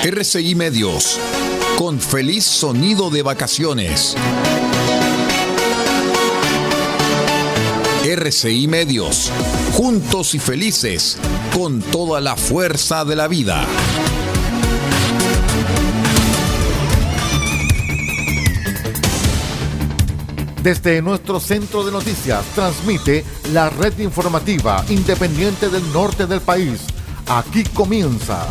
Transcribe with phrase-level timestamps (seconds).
[0.00, 1.18] RCI Medios,
[1.76, 4.14] con feliz sonido de vacaciones.
[8.04, 9.32] RCI Medios,
[9.72, 11.18] juntos y felices,
[11.52, 13.66] con toda la fuerza de la vida.
[20.62, 26.82] Desde nuestro centro de noticias transmite la red informativa independiente del norte del país.
[27.26, 28.46] Aquí comienza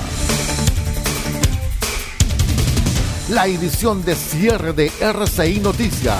[3.30, 6.18] la edición de cierre de RCI Noticias.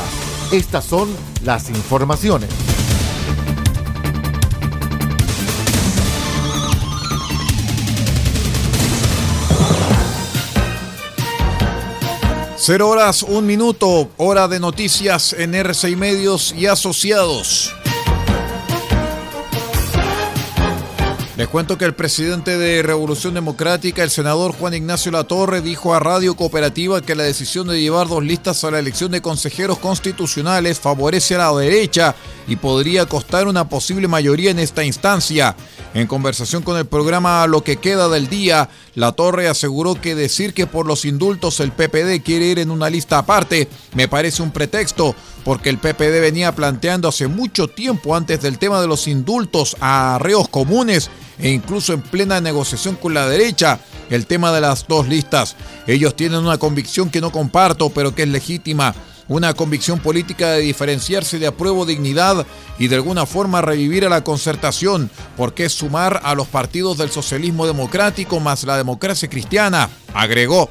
[0.52, 1.10] Estas son
[1.44, 2.50] las informaciones.
[12.58, 17.74] Cero horas, un minuto, hora de noticias en RCI Medios y Asociados.
[21.38, 26.00] Les cuento que el presidente de Revolución Democrática, el senador Juan Ignacio Latorre, dijo a
[26.00, 30.80] Radio Cooperativa que la decisión de llevar dos listas a la elección de consejeros constitucionales
[30.80, 32.16] favorece a la derecha
[32.48, 35.56] y podría costar una posible mayoría en esta instancia.
[35.94, 40.68] En conversación con el programa Lo que queda del día, Latorre aseguró que decir que
[40.68, 45.16] por los indultos el PPD quiere ir en una lista aparte me parece un pretexto,
[45.44, 50.20] porque el PPD venía planteando hace mucho tiempo antes del tema de los indultos a
[50.22, 55.08] reos comunes e incluso en plena negociación con la derecha el tema de las dos
[55.08, 55.56] listas.
[55.86, 58.94] Ellos tienen una convicción que no comparto, pero que es legítima.
[59.30, 62.46] Una convicción política de diferenciarse de apruebo dignidad
[62.80, 67.12] y de alguna forma revivir a la concertación, porque es sumar a los partidos del
[67.12, 70.70] socialismo democrático más la democracia cristiana, agregó.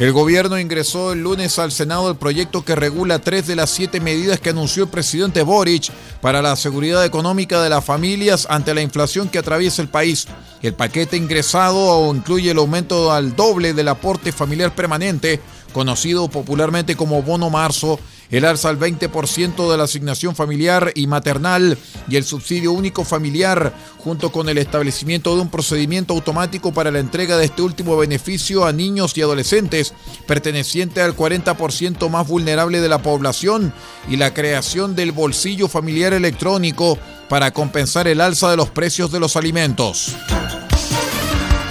[0.00, 4.00] El gobierno ingresó el lunes al Senado el proyecto que regula tres de las siete
[4.00, 8.80] medidas que anunció el presidente Boric para la seguridad económica de las familias ante la
[8.80, 10.26] inflación que atraviesa el país.
[10.62, 15.40] El paquete ingresado incluye el aumento al doble del aporte familiar permanente,
[15.72, 17.98] conocido popularmente como bono marzo,
[18.30, 21.76] el alza al 20% de la asignación familiar y maternal
[22.08, 27.00] y el subsidio único familiar, junto con el establecimiento de un procedimiento automático para la
[27.00, 29.94] entrega de este último beneficio a niños y adolescentes,
[30.26, 33.72] perteneciente al 40% más vulnerable de la población,
[34.08, 36.98] y la creación del bolsillo familiar electrónico
[37.30, 40.16] para compensar el alza de los precios de los alimentos.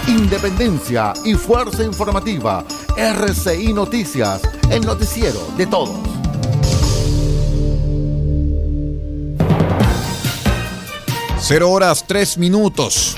[0.07, 2.63] Independencia y fuerza informativa.
[2.95, 5.99] RCI Noticias, el noticiero de todos.
[11.41, 13.17] Cero horas, tres minutos.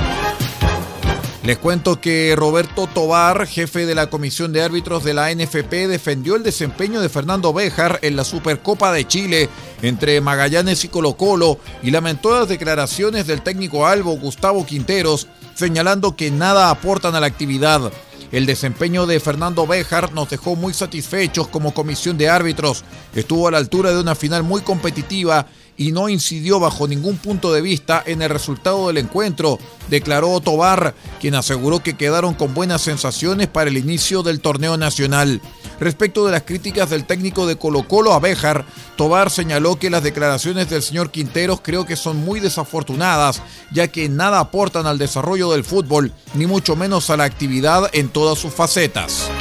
[1.43, 6.35] Les cuento que Roberto Tobar, jefe de la Comisión de Árbitros de la NFP, defendió
[6.35, 9.49] el desempeño de Fernando Béjar en la Supercopa de Chile
[9.81, 16.15] entre Magallanes y Colo Colo y lamentó las declaraciones del técnico Albo Gustavo Quinteros, señalando
[16.15, 17.91] que nada aportan a la actividad.
[18.31, 22.83] El desempeño de Fernando Béjar nos dejó muy satisfechos como comisión de árbitros.
[23.15, 25.47] Estuvo a la altura de una final muy competitiva
[25.81, 29.57] y no incidió bajo ningún punto de vista en el resultado del encuentro,
[29.89, 35.41] declaró Tobar, quien aseguró que quedaron con buenas sensaciones para el inicio del torneo nacional.
[35.79, 38.63] Respecto de las críticas del técnico de Colo Colo a Béjar,
[38.95, 43.41] Tobar señaló que las declaraciones del señor Quinteros creo que son muy desafortunadas,
[43.71, 48.09] ya que nada aportan al desarrollo del fútbol, ni mucho menos a la actividad en
[48.09, 49.31] todas sus facetas.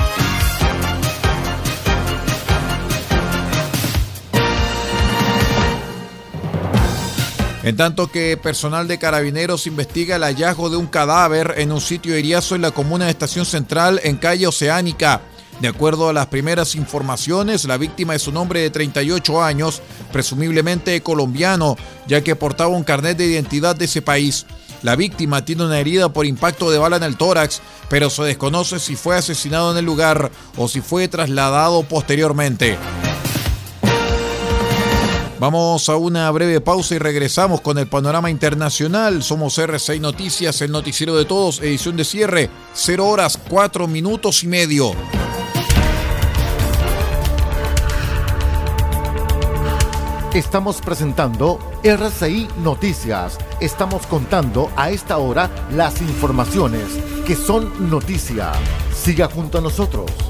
[7.63, 12.15] En tanto que personal de carabineros investiga el hallazgo de un cadáver en un sitio
[12.15, 15.21] eriazo en la comuna de Estación Central en calle Oceánica.
[15.61, 21.03] De acuerdo a las primeras informaciones, la víctima es un hombre de 38 años, presumiblemente
[21.03, 21.77] colombiano,
[22.07, 24.47] ya que portaba un carnet de identidad de ese país.
[24.83, 27.61] La víctima tiene una herida por impacto de bala en el tórax,
[27.91, 32.79] pero se desconoce si fue asesinado en el lugar o si fue trasladado posteriormente.
[35.41, 39.23] Vamos a una breve pausa y regresamos con el panorama internacional.
[39.23, 44.49] Somos R6 Noticias, el noticiero de todos, edición de cierre, 0 horas 4 minutos y
[44.49, 44.93] medio.
[50.35, 53.39] Estamos presentando RCI Noticias.
[53.61, 56.85] Estamos contando a esta hora las informaciones
[57.27, 58.53] que son noticia.
[58.95, 60.30] Siga junto a nosotros.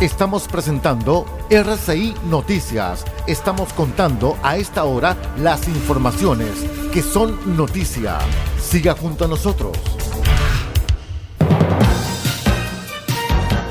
[0.00, 3.04] Estamos presentando RCI Noticias.
[3.26, 6.52] Estamos contando a esta hora las informaciones
[6.90, 8.16] que son noticia.
[8.58, 9.76] Siga junto a nosotros.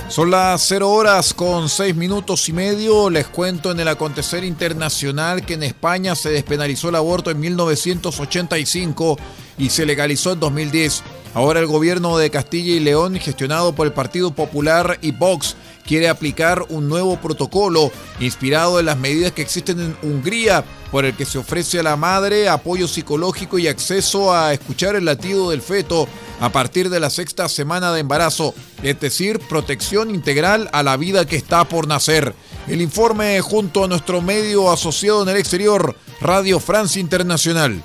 [0.08, 3.10] Son las 0 horas con 6 minutos y medio.
[3.10, 9.18] Les cuento en el acontecer internacional que en España se despenalizó el aborto en 1985
[9.58, 11.02] y se legalizó en 2010.
[11.34, 15.56] Ahora el gobierno de Castilla y León, gestionado por el Partido Popular y Vox,
[15.90, 21.16] quiere aplicar un nuevo protocolo inspirado en las medidas que existen en Hungría, por el
[21.16, 25.64] que se ofrece a la madre apoyo psicológico y acceso a escuchar el latido del
[25.64, 26.08] feto
[26.42, 28.54] a partir de la sexta semana de embarazo,
[28.84, 32.36] es decir, protección integral a la vida que está por nacer.
[32.68, 37.82] El informe junto a nuestro medio asociado en el exterior, Radio Francia Internacional.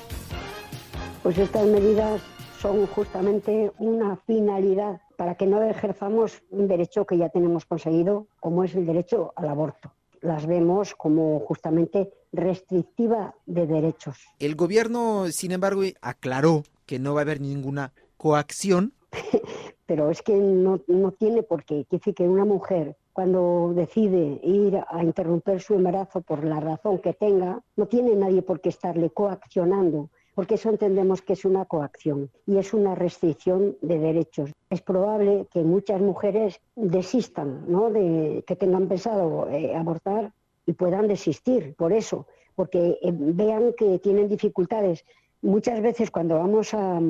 [1.23, 2.21] Pues estas medidas
[2.65, 8.65] son justamente una finalidad para que no ejerzamos un derecho que ya tenemos conseguido, como
[8.65, 9.93] es el derecho al aborto.
[10.23, 14.17] Las vemos como justamente restrictiva de derechos.
[14.39, 18.95] El gobierno, sin embargo, aclaró que no va a haber ninguna coacción.
[19.87, 21.85] Pero es que no, no tiene por qué.
[21.85, 26.99] Quiere decir que una mujer cuando decide ir a interrumpir su embarazo por la razón
[27.01, 31.65] que tenga, no tiene nadie por qué estarle coaccionando porque eso entendemos que es una
[31.65, 34.51] coacción y es una restricción de derechos.
[34.69, 37.91] Es probable que muchas mujeres desistan, ¿no?
[37.91, 40.33] de que tengan pensado eh, abortar
[40.67, 42.27] y puedan desistir por eso,
[42.57, 45.05] porque eh, vean que tienen dificultades.
[45.43, 47.01] Muchas veces cuando vamos a,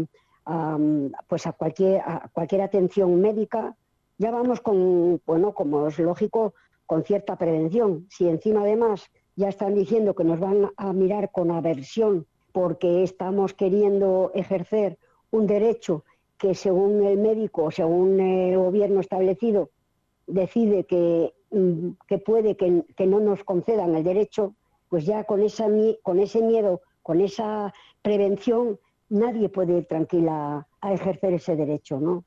[1.29, 3.77] pues a cualquier, a cualquier atención médica,
[4.19, 6.55] ya vamos con, bueno, como es lógico,
[6.85, 8.07] con cierta prevención.
[8.11, 13.53] Si encima además ya están diciendo que nos van a mirar con aversión porque estamos
[13.53, 14.97] queriendo ejercer
[15.33, 16.05] un derecho
[16.39, 19.71] que según el médico, según el gobierno establecido,
[20.29, 24.55] decide que, mm, que puede que, que, no nos concedan el derecho,
[24.89, 25.67] pues ya con, esa,
[26.05, 28.79] con ese miedo, con esa prevención,
[29.09, 32.23] nadie puede ir tranquila a ejercer ese derecho, ¿no?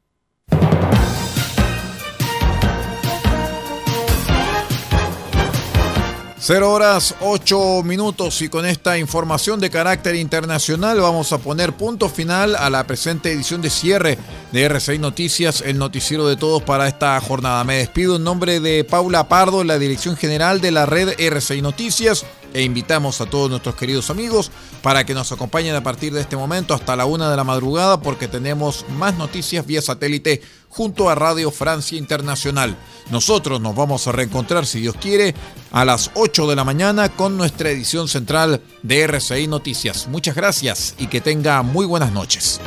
[6.47, 12.07] Cero horas, ocho minutos y con esta información de carácter internacional vamos a poner punto
[12.07, 14.17] final a la presente edición de cierre
[14.53, 17.65] de R6 Noticias, el noticiero de todos para esta jornada.
[17.65, 22.25] Me despido en nombre de Paula Pardo, la dirección general de la red R6 Noticias
[22.57, 24.49] e invitamos a todos nuestros queridos amigos
[24.81, 28.01] para que nos acompañen a partir de este momento hasta la una de la madrugada
[28.01, 32.75] porque tenemos más noticias vía satélite junto a Radio Francia Internacional.
[33.11, 35.35] Nosotros nos vamos a reencontrar, si Dios quiere,
[35.71, 40.07] a las 8 de la mañana con nuestra edición central de RCI Noticias.
[40.07, 42.59] Muchas gracias y que tenga muy buenas noches.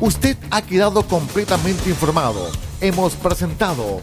[0.00, 2.50] Usted ha quedado completamente informado.
[2.80, 4.02] Hemos presentado